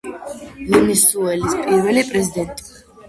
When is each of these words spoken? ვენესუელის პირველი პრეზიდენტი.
ვენესუელის 0.71 1.53
პირველი 1.67 2.05
პრეზიდენტი. 2.11 2.69